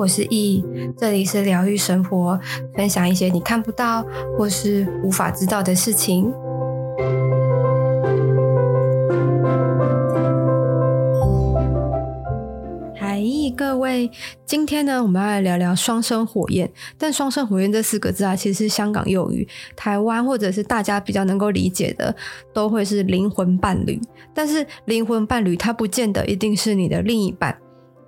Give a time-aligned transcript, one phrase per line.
[0.00, 0.64] 我是易，
[0.96, 2.40] 这里是疗愈生活，
[2.74, 4.02] 分享一些你看不到
[4.38, 6.32] 或是无法知道的事情。
[12.96, 13.20] 嗨，
[13.54, 14.10] 各位，
[14.46, 16.72] 今天呢，我们要来聊聊双生火焰。
[16.96, 19.46] 但双生火焰这四个字啊，其实是香港用语，
[19.76, 22.16] 台湾或者是大家比较能够理解的，
[22.54, 24.00] 都会是灵魂伴侣。
[24.32, 27.54] 但是灵魂伴侣，它不见得一定是你的另一半。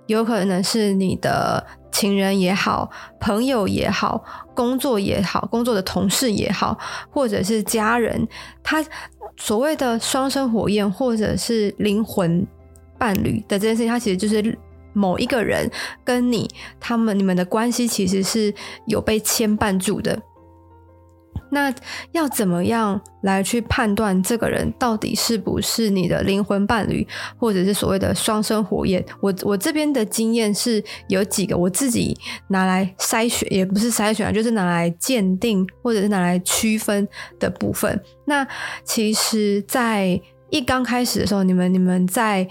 [0.07, 2.89] 有可能是你的情人也好，
[3.19, 6.77] 朋友也好，工作也好，工作的同事也好，
[7.09, 8.27] 或者是家人。
[8.61, 8.85] 他
[9.37, 12.45] 所谓的双生火焰，或者是灵魂
[12.97, 14.57] 伴侣的这件事情，它其实就是
[14.93, 15.69] 某一个人
[16.03, 18.53] 跟你，他们你们的关系其实是
[18.85, 20.19] 有被牵绊住的。
[21.53, 21.73] 那
[22.11, 27.07] 要怎么样来去判断这个人到底是不是你的灵魂伴侣，
[27.37, 29.03] 或者是所谓的双生火焰？
[29.21, 32.17] 我我这边的经验是有几个我自己
[32.49, 37.07] 拿来筛选，也不是筛选，就是拿来鉴定或者是拿来区分
[37.39, 38.01] 的部分。
[38.25, 38.45] 那
[38.83, 42.47] 其实，在一刚开始的时候，你们你们在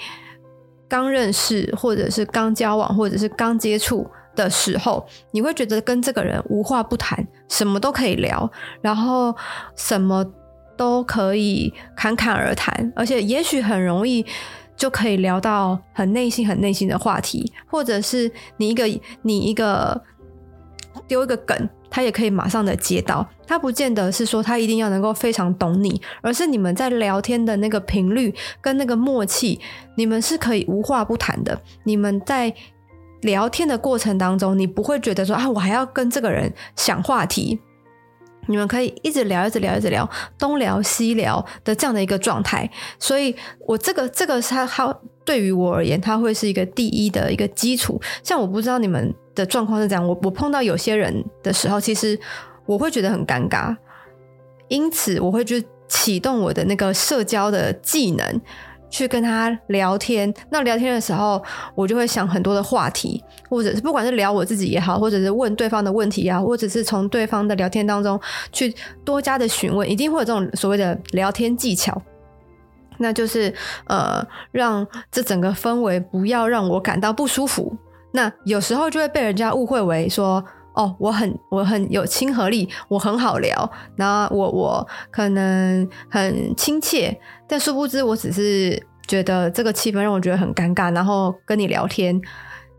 [0.88, 4.06] 刚认识，或者是刚交往，或者是刚接触。
[4.34, 8.50] 的时候，你会觉得跟这个人无话不谈，什么都可以聊，
[8.80, 9.36] 然后
[9.76, 10.24] 什么
[10.74, 14.24] 都可以侃侃而谈，而且也许很容易
[14.74, 18.84] 就可以聊到很内心、很内心的话题，或者是你一个
[19.20, 20.02] 你一个
[21.06, 23.28] 丢一个梗，他也可以马上的接到。
[23.46, 29.60] 他不见得是说他一定要能够非常懂你，而是你们在聊天的那个频率跟那个默契，
[29.96, 31.60] 你们是可以无话不谈的。
[31.84, 32.54] 你们在。
[33.22, 37.58] 聊天的过程当中，你不会觉得说啊，我还要跟这个人想话题。
[38.48, 42.68] 你们可以一直聊，一直聊，一直聊，东聊西聊的这样的一个状态。
[42.98, 44.92] 所以，我这个这个它它
[45.24, 48.00] 对于我而言，它会是一个第一的一个基础。
[48.24, 52.18] 像我不知道你们的状况是这样，我我碰到有些人的时候，其实
[52.66, 53.76] 我会觉得很尴尬，
[54.66, 58.40] 因此我会去启动我的那个社交的技能。
[58.92, 61.42] 去跟他聊天，那聊天的时候，
[61.74, 68.20] 我就会想很多的话题，或者是不管是聊我自己也好，或者是问对方的问题啊，或者是从对方的聊天当中
[68.52, 72.00] 去多加的询问，一定会有这种所谓的聊天技巧，
[72.98, 73.52] 那就是
[73.86, 77.74] 呃，让这整个氛围不要让我感到不舒服。
[78.12, 87.18] 那有时候就会被人家误会为说，哦，我很我很有亲和力，我很好聊，然后我我可能很亲切。
[87.46, 92.18] 但殊不知，我只是觉得这个气氛让我觉得很尴尬，然后跟你聊天，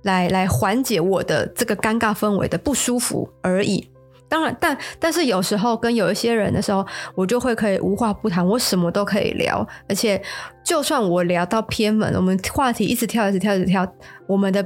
[0.04, 3.90] 来来缓解我的这个尴尬氛围的不舒服而已。
[4.28, 6.84] 当然，但但是有时候跟有一些人的时候，
[7.14, 10.20] 我就会可以无话不谈，我什么都可以聊，而且
[10.66, 13.88] 就算我聊到偏门，我们话题一直跳，一直跳，一直跳，
[14.26, 14.66] 我们的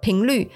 [0.00, 0.48] 频率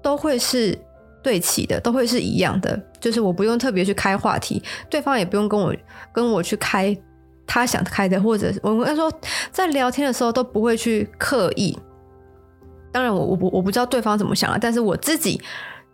[0.00, 0.78] 都会是
[1.22, 5.74] 对齐的，都会是一样的，就是我不用特别去开话题，对方也不用跟我
[6.12, 6.96] 跟我去开。
[7.44, 9.12] 他想开的，或者我跟他说，
[9.50, 11.76] 在聊天的时候都不会去刻意。
[12.92, 15.38] 当然我，我我不我不知道对方怎么想啊，但是我自己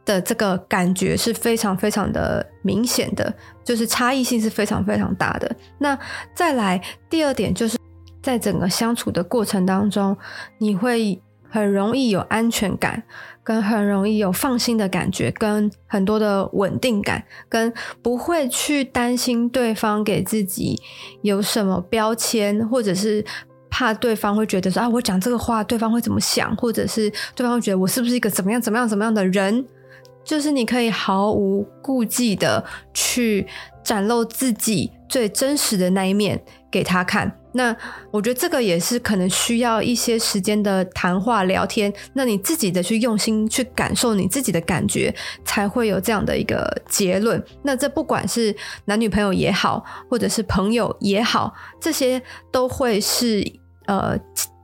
[0.05, 3.35] 的这个感觉是非常非常的明显的，
[3.65, 5.51] 就是差异性是非常非常大的。
[5.79, 5.99] 那
[6.33, 7.77] 再来第二点，就是
[8.23, 10.17] 在整个相处的过程当中，
[10.59, 13.03] 你会很容易有安全感。
[13.49, 17.73] 跟很容易有放心的感觉，跟很多的稳定感，跟
[18.03, 20.79] 不会去担心对方给自己
[21.23, 23.25] 有什么标签，或者是
[23.71, 29.65] 怕对方会觉得说啊，我讲这个话对方会怎么想，或者是对方会觉得我是不是一个怎么样怎么样怎么样的人，
[30.29, 32.63] 就是你可以毫无顾忌的
[32.93, 33.47] 去
[33.83, 36.39] 展露自己最真实的那一面
[36.71, 37.35] 给他看。
[37.53, 37.75] 那
[38.11, 45.13] 我觉得这个也是可能需要一些时间的谈话聊天，那你自己的去用心去感受你自己的感觉，
[45.47, 47.43] 才会有这样的一个结论。
[47.63, 52.23] 那这不管是男女朋友也好，或者是朋友也好，这些
[52.53, 53.43] 都会是
[53.87, 54.15] 呃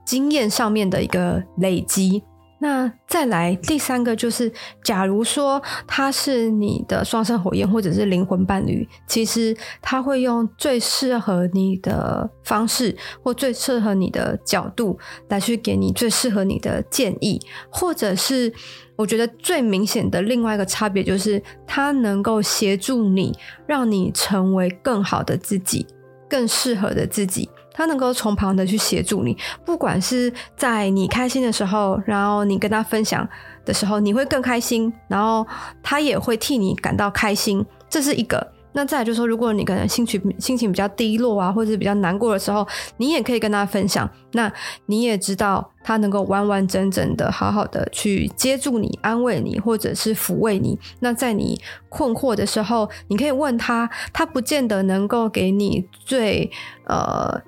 [0.05, 2.21] 经验上面的一个累积。
[2.59, 4.51] 那再来第三个就是，
[4.83, 14.97] 假如说他是你的双生火焰或者是灵魂伴侣，其实他会用最适合你的方式或最适合你的角度
[15.27, 18.51] 来去给你最适合你的建议，或者是
[18.95, 23.37] 我觉得最明显的另外一个差别就是，他能够协助你，
[23.67, 25.85] 让你成为更好的自己，
[26.29, 27.49] 更适合的自己。
[27.75, 33.27] 他能够从旁的去协助你，不管是在你开心的时候，然后你跟他分享
[33.65, 35.45] 的时候，你会更开心，然后
[35.83, 38.55] 他也会替你感到开心，这是一个。
[38.77, 42.67] 那再就是说，如果你可能心情心情比较低落啊，或者是比较难过的时候，
[42.97, 44.09] 你也可以跟他分享。
[44.33, 44.51] 那
[44.87, 50.77] 你也知道他能够完完整整的、好好的去接住你、安慰你，或者是抚慰你。
[50.99, 51.57] 那在你
[51.87, 56.51] 困惑的时候，你可以问他，他不见得能够给你最
[56.83, 57.41] 呃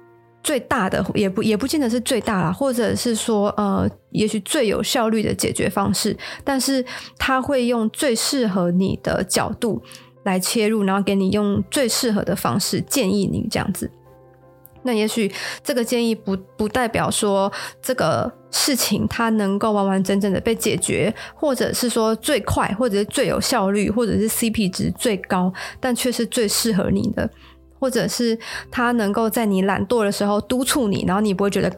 [0.47, 6.15] 最大的，也不也不见得是最大啦，或者是说呃，也许最有效率的解决方式，
[6.45, 6.85] 但是
[7.17, 9.81] 他会用最适合你的角度
[10.23, 13.91] 来切入，然后给你用最适合的方式建议你这样子。
[14.83, 15.29] 那也许
[15.61, 17.51] 这个建议不不代表说
[17.81, 25.51] 这个事情它能够完完整整的被解决，或者是说最快，或者是最有效率，或者是 CP 值最高，
[25.81, 27.29] 但却是最适合你的，
[27.79, 28.37] 或者是
[28.71, 31.71] 他能够在你懒惰的时候督促你，然后你不会觉得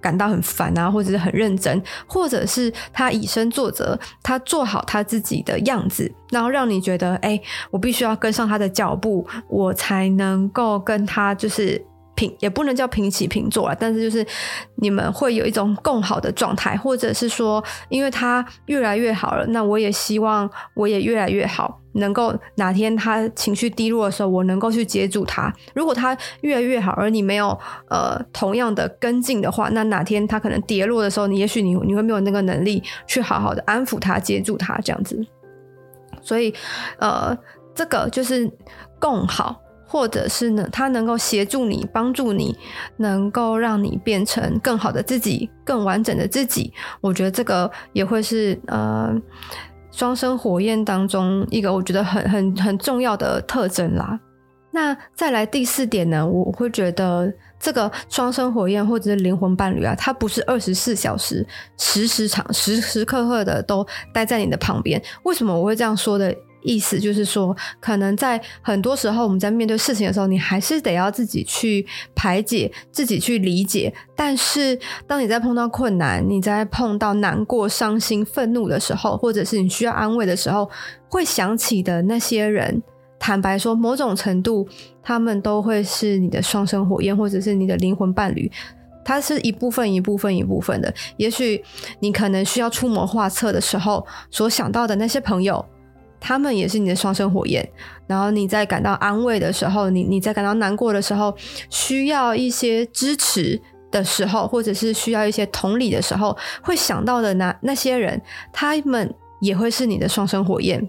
[0.00, 11.84] 感到很烦啊，或者是很认真，或者是他以身作则，他做好他自己的样子，然后让你觉得，哎，我必须要跟上他的脚步，我才能够跟他就是。
[12.40, 14.26] 也不能叫平起平坐啊，但是就是
[14.76, 25.52] 你们会有一种共好的状态，或者是说，因为他越来越好了，那我也希望我也越来越好，能够哪天他情绪低落的时候，我能够去接住他。
[25.74, 27.58] 如果他越来越好，而你没有
[27.88, 35.24] 呃同样的跟进的话，那哪天他可能跌落的时候，你也许你你会没有那个能力去好好的安抚他、接住他这样子。
[36.22, 36.52] 所以
[36.98, 37.36] 呃，
[37.74, 38.50] 这个就是
[38.98, 39.60] 共好。
[39.90, 42.56] 或者是呢，他能够协助你、帮助你，
[42.98, 46.72] 能够让你变成更好的自己、更完整的自己。
[47.00, 49.12] 我觉得这个也会是呃
[49.90, 54.20] 双生火焰当中一个我觉得很很很重要的特征啦。
[54.70, 57.28] 那再来第四点呢，我会觉得
[57.58, 61.44] 这个双生火焰或者是灵魂伴侣啊，它不是二十四小时、
[61.76, 63.84] 时时长、时时刻刻的都
[64.14, 65.02] 待在你的旁边。
[65.24, 66.32] 为什么我会这样说的？
[66.62, 73.92] 意思就是说，可能在很多时候，我们在面对事情的时候，你还是得要自己去排解，自己去理解。
[74.14, 80.70] 但是，当你在碰到困难，你在碰到难过、伤心、愤怒的时候，或者是你需要安慰的时候，
[81.08, 82.82] 会想起的那些人，
[83.18, 84.68] 坦白说，某种程度，
[85.02, 88.50] 他们都会是你的双生火焰，或者是你的灵魂伴侣。
[89.02, 90.92] 它是一部分、一部分、一部分的。
[91.16, 91.60] 也许
[92.00, 95.64] 你可能需要出谋划策的时候，所想到的那些朋友。
[96.20, 97.66] 他们也是你的双生火焰，
[98.06, 101.34] 然后你在感到安慰的时候，你你在感到难过的时候，
[101.70, 108.20] 需要一些支持的时候，或者是需要一些同理的时候，会想到的那那些人，
[108.52, 110.86] 他们也会是你的双生火焰，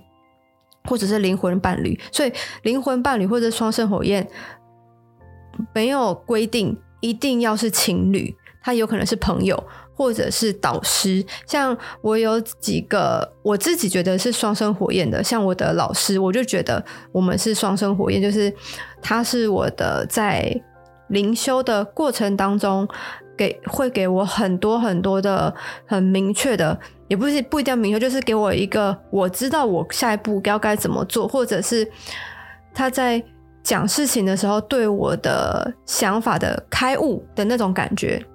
[0.83, 1.97] 或者是灵魂伴侣。
[2.11, 4.27] 所以，灵魂伴侣或者双生火焰
[5.73, 9.63] 没有规定一定要是情侣，他有可能是朋友。
[9.93, 18.51] 或者是导师，像我有几个我自己觉得是双生火焰的，像我的老师，我就觉得我们是双生火焰，就是
[19.01, 20.53] 他是我的在
[21.09, 22.87] 灵修的过程当中
[23.37, 25.53] 给会给我很多很多的
[25.85, 31.87] 很明确的，也不是不一定要明确，就是给我一个我知道我下一步要该怎么做，或者是
[32.73, 33.21] 他在
[33.61, 38.25] 讲事情的时候对我的想法的开悟的那种感觉。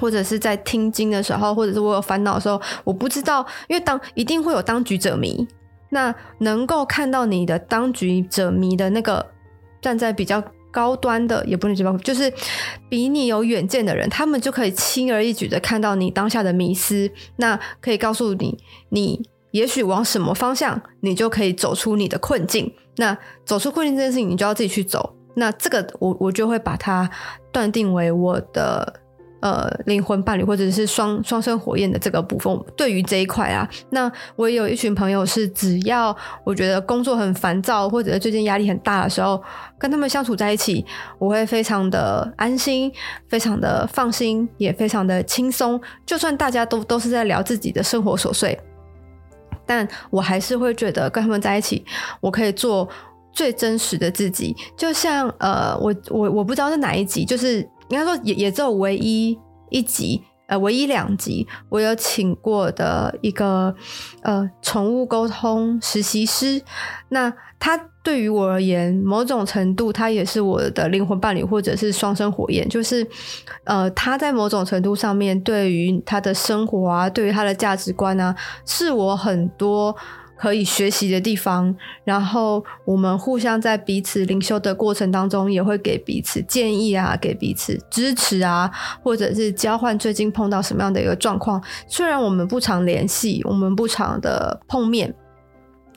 [0.00, 5.46] 或者是在听经的时候，或者是我有烦恼的时候，我不知道，因为当一定会有当局者迷，
[5.90, 9.24] 那能够看到你的当局者迷的那个
[9.82, 12.32] 站在比较高端的，也不能说就是
[12.88, 18.56] 比你有远见的人，他们就可以轻而易举的看到你当下的迷失，那可以告诉你，
[18.88, 22.72] 你也许往什么方向，你就可以走出你的困境。
[22.96, 25.14] 那走出困境这件事情，你就要自己去走。
[25.34, 27.10] 那这个我我就会把它
[27.52, 28.99] 断定为我的。
[29.40, 39.42] 呃，灵魂伴侣或者是双双生火焰的这个部分，对于这一块啊，那我也有一群朋友是，只要我觉得工作很烦躁，或者最近压力很大的时候，
[39.78, 40.84] 跟他们相处在一起，
[41.18, 42.92] 我会非常的安心，
[43.28, 45.80] 非常的放心，也非常的轻松。
[46.04, 48.60] 就算大家都都是在聊自己的生活琐碎，
[49.64, 51.82] 但我还是会觉得跟他们在一起，
[52.20, 52.86] 我可以做
[53.32, 54.54] 最真实的自己。
[54.76, 57.66] 就像呃，我我我不知道是哪一集，就是。
[57.90, 63.74] 应该说也也只有唯一一集，呃，唯一两集，我有请过的一个
[64.22, 66.62] 呃宠物沟通实习师。
[67.10, 72.66] 那他对于我而言，某种程度他也是我的灵魂伴侣，或者是双生火焰。
[72.68, 73.06] 就是
[73.64, 79.94] 呃，他在某种程度上面，对于他的生活啊，对于他的价值观啊，是我很多。
[80.40, 88.70] 可以学习的地方，然后我们互相在彼此灵修的过程当中，也会给彼此建议啊，给彼此支持啊，
[89.02, 91.62] 或者是交换最近碰到什么样的一个状况。
[91.86, 95.14] 虽然我们不常联系，我们不常的碰面，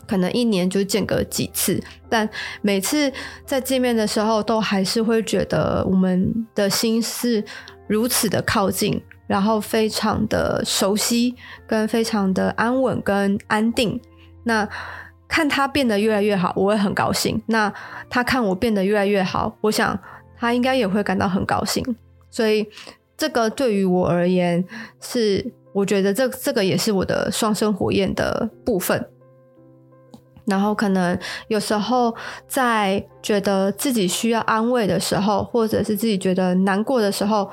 [0.05, 2.29] 可能一年就见个几次，但
[2.61, 3.09] 每次
[3.45, 7.41] 在见面的时候，都还是会觉得我们的心是
[7.87, 11.33] 如此的靠近，然后非常的熟悉，
[11.65, 14.01] 跟非常的安稳跟安定。
[14.43, 14.67] 那
[15.27, 17.41] 看他变得越来越好，我会很高兴。
[17.47, 17.73] 那
[18.09, 19.97] 他看我变得越来越好，我想
[20.37, 21.83] 他应该也会感到很高兴。
[22.29, 22.67] 所以
[23.17, 24.63] 这个对于我而言
[25.01, 29.09] 是，我觉得这这个也是我的双生火焰的部分。
[30.45, 32.13] 然后可能有时候
[32.47, 37.49] 在觉得自己需要安慰的时候，或者是自己觉得难过的时候，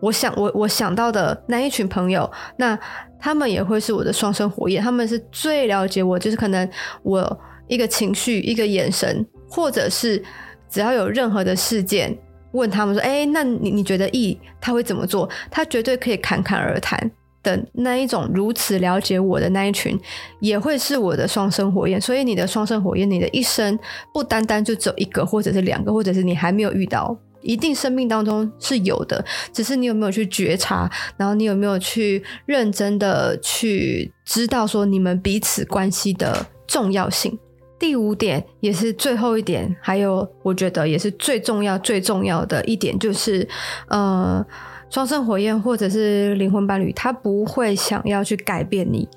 [0.00, 2.78] 我想我我想到的那一群朋友，那
[3.22, 6.68] 他们也会是我的双生火焰，他们是最了解我，就是可能
[7.04, 10.20] 我一个情绪、一个眼神，或者是
[10.68, 12.12] 只要有任何的事件，
[12.50, 17.10] 问他们说：“哎，那你你觉得 E 他会怎么做？”他绝对可以侃侃而谈。
[17.44, 19.98] 的那一种如此了解我的那一群，
[20.38, 22.00] 也会是我的双生火焰。
[22.00, 23.76] 所以你的双生火焰，你的一生
[24.14, 37.38] 不单单就只有一个，或者是两个，或者是你还没有遇到，一定生命当中是有的，只是你有没有去觉察，然后你有没有去认真的去知道说你们彼此关系的重要性。
[37.78, 43.46] 第五点也是最后一点，还有我觉得也是最重要最重要的一点，就是
[43.88, 44.44] 呃。
[44.90, 49.08] 双生火焰或者是灵魂伴侣，他不会想要去改变你，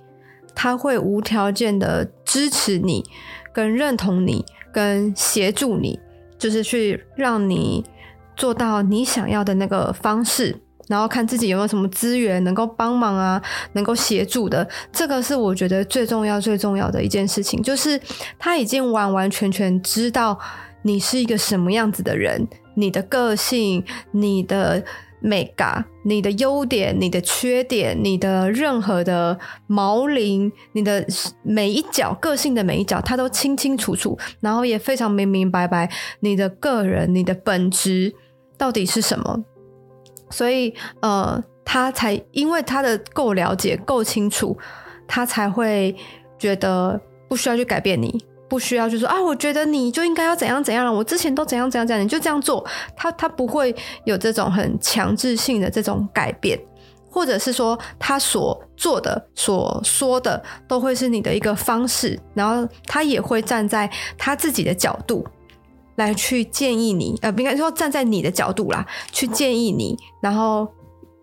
[0.55, 3.03] 他会无条件的支持你、
[3.51, 5.99] 跟认同你、跟协助你，
[6.39, 7.83] 就是去让你
[8.35, 10.55] 做到你想要的那个方式，
[10.87, 13.41] 然后看自己有没有什么资源能够帮忙啊，
[13.73, 14.67] 能够协助的。
[14.91, 17.99] 这个是我觉得最重要、最重要的一件事情，就是
[18.37, 20.39] 他已经完完全全知道
[20.83, 24.83] 你是一个什么样子的人，你的个性，你的。
[25.21, 31.03] 美感，你的优点、你的缺点、你的任何的毛棱、你的
[31.41, 35.89] 每一角个性的每一角，他都清清楚楚，然后也非常明明白白，
[36.19, 38.13] 你的个人、你的本质
[38.57, 39.43] 到底是什么？
[40.29, 44.57] 所以，呃，他才因为他的够了解、够清楚，
[45.07, 45.95] 他才会
[46.37, 48.25] 觉得不需要去改变你。
[48.47, 50.93] 不需要就说啊，我觉得你就应该要怎样怎样了。
[50.93, 52.63] 我之前都怎样怎样怎样，你就这样做。
[52.95, 56.57] 他他不会有这种很强制性的这种改变，
[57.09, 62.19] 或者是说他所做的、所说的都会是你的一个方式。
[62.35, 65.25] 然后他也会站在他自己的角度
[65.95, 70.67] 来去建议你，呃，不应该说站在你的角度啦，去建议你，然后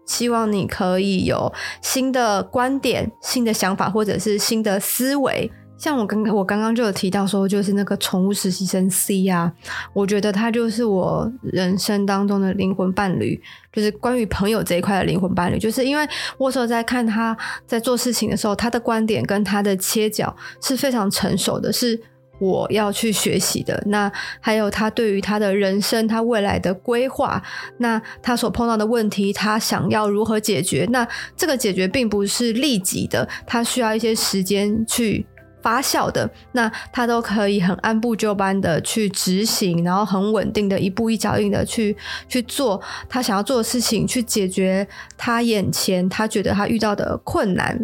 [0.06, 5.50] 希望你可以有新的观点、新的想法，或者是新的思维。
[5.78, 9.52] 像我刚刚我刚刚就有提到说，就是那个宠物实习生 C 啊，
[9.92, 15.58] 我觉得他就是我人生当中的灵魂伴侣，就是关于朋友这一块的灵魂伴侣。
[15.58, 17.36] 就是因为我所在看他
[17.66, 22.00] 在做事情的时候，他的观点跟他的切角是非常成熟的，是
[22.42, 23.80] 我要去学习的。
[23.86, 27.40] 那还有他对于他的人生、他未来的规划，
[27.78, 30.86] 那他所碰到的问题，他想要如何解决？
[30.90, 31.06] 那
[31.36, 35.24] 这个解决并不是立即的，他需要一些时间去。
[35.62, 41.96] 发酵的，那他都可以很按部就班的去执行，然后很稳定的一步一脚印的去
[42.28, 44.84] 去做他想要做的事情，去解决
[45.16, 47.78] 他眼前他觉得他遇到的困难，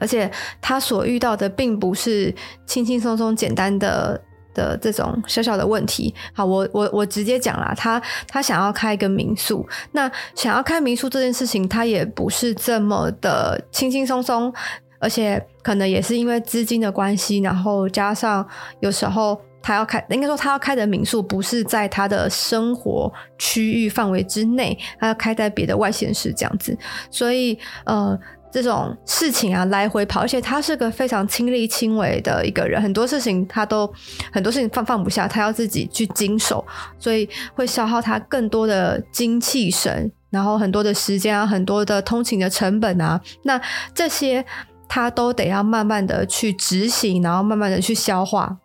[0.00, 2.34] 而且他所遇到的并不是
[2.66, 4.20] 轻轻松松简单的
[4.54, 6.14] 的这种小小的问题。
[6.32, 14.52] 好，我我我直接讲啦，他他想要开一个民宿，那想要开民宿这件事情，他也不是这么的轻轻松松。
[14.98, 18.44] 而且可能也是因为资金的关系，然后加上
[18.80, 26.76] 有时候他要开，应该说他要开的民宿不是在他的生活区域范围之内，他要开在别的外县市这样子，
[27.10, 28.18] 所以呃
[28.50, 33.92] 这种事情啊来回跑，而且他是个非常亲力亲为的一个人，很多事情他都
[34.32, 36.64] 很多事情放放不下，他要自己去经手，
[36.98, 43.60] 所以会消耗他更多的精气神，然后很多的时间啊，很多的通勤的成本啊，那
[43.94, 44.44] 这些。
[44.88, 48.56] 他都得要慢慢的去执行，然后慢慢的去消化。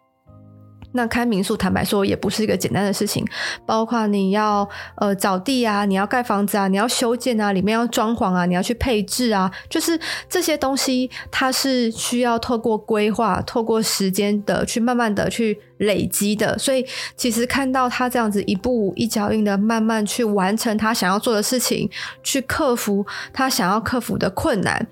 [0.93, 3.25] 那开民宿，坦白说也不是一个简单的事情，
[3.65, 16.57] 包括你要呃找地啊，你要盖房子啊，你要修建啊，里面要装潢啊，你要去配置啊，就是这些东西，它是需要透过规划、透过时间的去慢慢的去累积的。
[16.57, 21.89] 所以，其实看到他这样子一步一脚印的慢慢去完成他想要做的事情，
[22.23, 24.87] 去克服他想要克服的困难。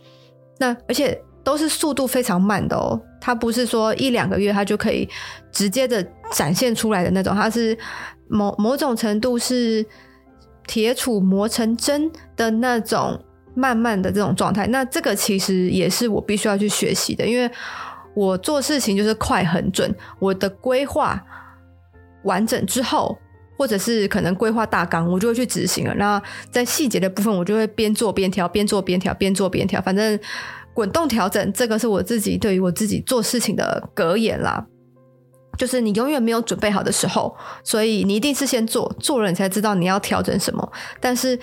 [0.57, 5.07] 那而且都是速度非常慢的哦，它不是说一两个月它就可以
[5.51, 7.77] 直接的展现出来的那种，它是
[8.27, 9.85] 某某种程度是
[10.67, 13.19] 铁杵磨成针的那种
[13.55, 14.67] 慢慢的这种状态。
[14.67, 17.49] 那这个其实也是我必须要去学习的，因为
[18.13, 21.23] 我做事情就是快很准，我的规划
[22.23, 23.17] 完整之后。
[23.59, 25.93] 或者是可能规划大纲，我就会去执行了。
[25.95, 30.17] 那在细节的部分，我就会边做边调，边做边调，边做边调，反正
[30.79, 34.65] 滚动调整，这个是我自己对于我自己做事情的格言啦。
[35.57, 40.71] 就是你永远没有准备好的时候，所以你一定是先做，做了你才知道你要调整什么。
[41.01, 41.37] 但是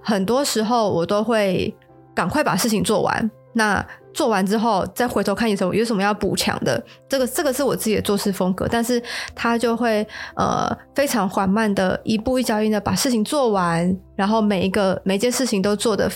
[0.00, 1.74] 很多时候我都会
[2.14, 3.28] 赶快把事情做完。
[3.54, 9.02] 那做完之后，再回头看有什么有什么要补强的，这个这个是我自己的做事风格，但是
[9.34, 10.06] 他就会
[10.36, 16.08] 呃非常缓慢的一步一脚印的把事情做完，然后每一个每一件事情都做的，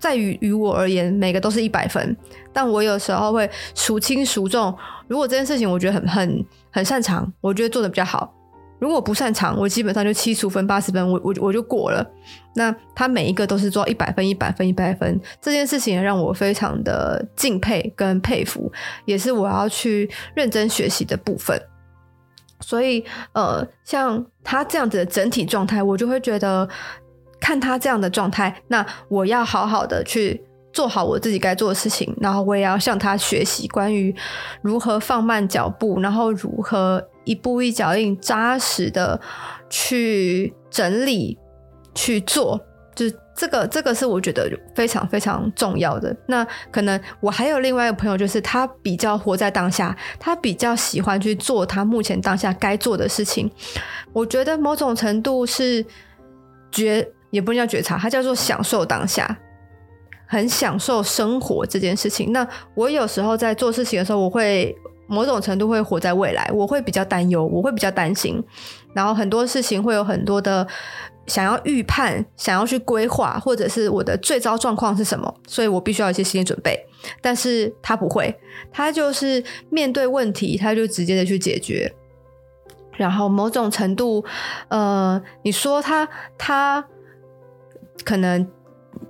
[0.00, 2.16] 在于于我而言，每个都是一百分，
[2.52, 4.74] 但我有时候会孰轻孰重，
[5.06, 8.34] 如果这件事情我觉得很很很擅长，我觉得做的比较好。
[8.78, 12.02] 如果不擅长，我基本上就七十分、八十分，我我我就过了。
[12.54, 18.72] 那他每一个都是做一百分、一百分、一百分，这件事情也让我非常的敬佩跟佩服，
[19.04, 21.60] 也是我要去认真学习的部分。
[22.62, 26.66] 所以，呃，像他这样子的整体状态，我就会觉得
[27.40, 30.40] 看他这样的状态，那我要好好的去
[30.72, 34.14] 做好我自己该做的事情，然后我也要向他学习关于
[34.62, 37.04] 如何放慢脚步，然后如何。
[37.24, 39.20] 一步一脚印，扎实的
[39.68, 41.38] 去整理
[41.94, 42.58] 去做，
[42.94, 43.04] 就
[43.36, 46.16] 这个，这个是我觉得非常非常重要的。
[46.26, 53.48] 那可能我还有另外一个朋友，就是他比较活在当下，他比较喜欢去做他目前当下该做的事情。
[54.14, 55.84] 我觉得某种程度是
[56.72, 59.38] 觉，也不能叫觉察，他叫做享受当下，
[60.26, 62.32] 很享受生活这件事情。
[62.32, 64.76] 那我有时候在做事情的时候，我会。
[65.12, 68.40] 某种程度会活在未来，我会比较担忧，我会比较担心，
[68.94, 70.64] 然后很多事情会有很多的
[71.26, 76.78] 想要预判，想要去规划，或者是我的最糟状况是什么，所以我必须要一些心理准备。
[77.20, 78.32] 但是他不会，
[78.70, 81.92] 他就是面对问题，他就直接的去解决。
[82.96, 84.24] 然后某种程度，
[84.68, 86.08] 呃，你说他
[86.38, 86.86] 他
[88.04, 88.46] 可能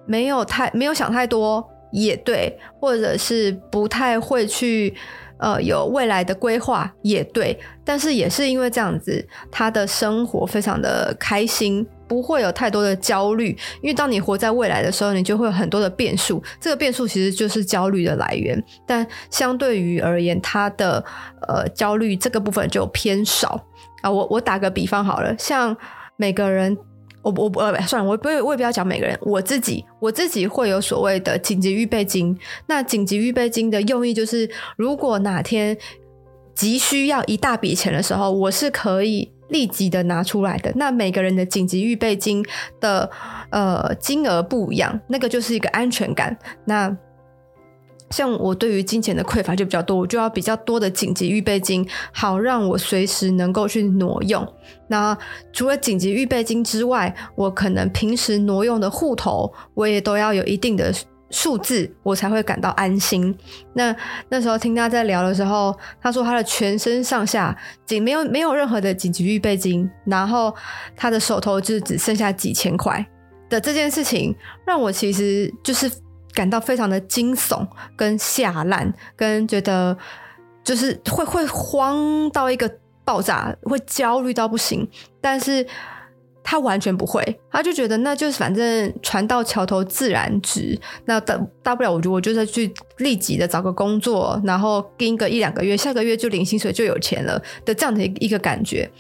[0.07, 4.95] 没有太没有想太多，也对，或者是不太会去。
[5.43, 13.57] 呃，有未来的规划也对，但是也是因为这样子，他的生活非常的开心，不会有太多的焦虑。
[13.81, 18.63] 因为当你活在未来的时候，你就会有很多的变数，这个变数其实就是焦虑的来源。
[18.87, 21.03] 但相对于而言，他的
[21.49, 23.65] 呃焦虑这个部分就偏少
[24.03, 24.11] 啊。
[24.11, 25.75] 我我打个比方好了，像
[26.17, 26.77] 每个人。
[27.23, 29.19] 我我呃算了，我不，我也不要讲每个人。
[29.23, 32.39] 我自己我自己会有所谓的紧急预备金。
[32.67, 35.77] 那紧急预备金的用意就是，如果哪天
[36.55, 40.73] 急需要一大笔钱的时候，我是可以立即的拿出来的。
[40.77, 42.45] 那每个人的紧急预备金
[42.81, 43.11] 的
[43.51, 46.37] 呃金额不一样，那个就是一个安全感。
[46.65, 46.95] 那
[48.11, 54.47] 像我对于金钱的匮乏就比较多，我就要比较多的紧急预备金，好让我随时能够去挪用。
[54.89, 55.17] 那
[55.53, 60.93] 除了紧急预备金之外，我可能平时挪用的户头，我也都要有一定的
[61.31, 63.33] 数字，我才会感到安心。
[63.75, 63.95] 那
[64.29, 70.53] 那时候听他在聊的时候，他说他的全身上下仅没有没有任何的紧急预备金，然后
[70.97, 73.07] 他的手头就只剩下几千块
[73.49, 74.35] 的这件事情，
[74.67, 75.89] 让我其实就是。
[76.41, 79.95] 感到非常的惊悚，跟吓烂，跟觉得
[80.65, 82.67] 就是会会慌到一个
[83.05, 84.89] 爆炸，会焦虑到不行。
[85.21, 85.67] 但是
[86.43, 98.91] 他完全不会，他就觉得那就是反正船到桥头自然直，那大大不了我就我就是去立即的找个工作，然后盯个一两个月，下个月就领薪水就有钱了的这样的一个感觉，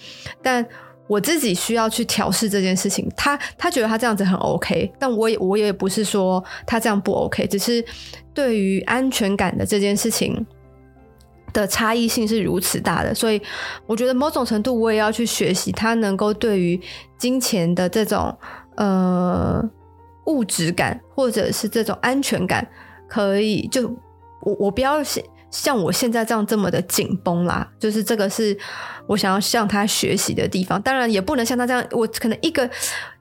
[0.42, 0.62] 但。
[1.10, 7.84] 我自己需要去调试这件事情，他他觉得他这样子很 OK，但我也我也不是说他这样不 OK，只是
[8.32, 10.46] 对于安全感的这件事情
[11.52, 13.42] 的差异性是如此大的，所以
[13.88, 16.80] 我觉得某种程度我也要去学习他能够对于
[17.18, 18.32] 金钱的这种
[18.76, 19.60] 呃
[20.26, 22.64] 物质感或者是这种安全感，
[23.08, 23.88] 可以就
[24.42, 25.02] 我我不要
[25.50, 28.56] 像我现在这样这么的紧绷啦，就是这个是
[29.06, 30.80] 我想要向他学习的地方。
[30.82, 32.68] 当然也不能像他这样，我可能一个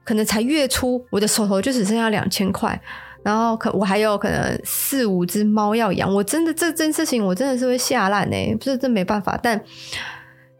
[0.04, 2.80] 可能才月初，我的手头就只剩下两千块，
[3.24, 9.60] 然后可我还有可能四五只猫要养，我真的这件事情我真的是会吓烂欸，不是这没办法，但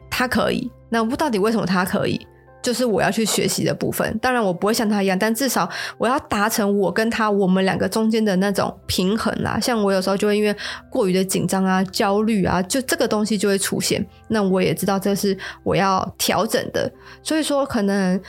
[0.10, 2.26] 他可以，那不到底为什么他可以。
[2.62, 5.68] 就是我要去学习的部分，当然我不会像他一样，但至少
[5.98, 9.58] 我要达成我跟他我们两个中间的那种平衡啦。
[9.60, 10.54] 像我有时候就会因为
[10.90, 14.06] 过于的紧张啊、焦虑啊，就这个东西就会出现。
[14.28, 16.92] 那我也知道这是我要调整的。
[17.24, 18.20] 所以说，可能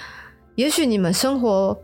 [0.54, 1.76] 也许你们生活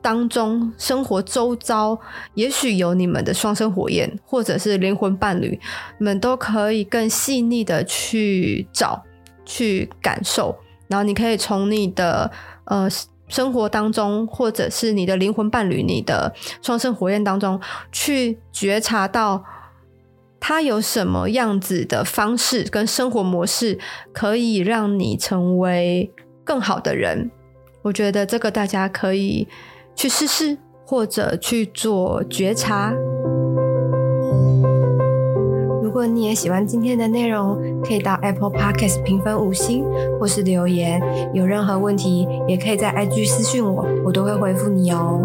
[0.00, 1.98] 当中、生活周遭，
[2.34, 5.58] 也许有你们的双生火焰，或者是灵魂伴侣，
[5.98, 9.02] 你们都可以更细腻的去找、
[9.44, 10.56] 去感受。
[10.88, 12.30] 然后你可以从你的
[12.64, 12.88] 呃
[13.28, 17.60] 生活当中，或者是你的灵魂伴侣、你的双生火焰当中，
[17.92, 19.44] 去觉察到
[20.40, 23.78] 他有什么样子的方式跟生活模式，
[24.12, 26.10] 可以让你成为
[26.42, 27.30] 更好的人。
[27.82, 29.46] 我觉得这个大家可以
[29.94, 32.94] 去试试，或者去做觉察。
[35.98, 39.84] 如果你也喜欢今天的内容，可以到 Apple Podcast 评分五星，
[40.20, 41.02] 或是留言。
[41.34, 45.20] 有任何问题，也可以在 IG 私讯我，我都会回复你哦。